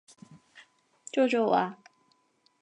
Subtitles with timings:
[1.11, 1.77] 救救我啊！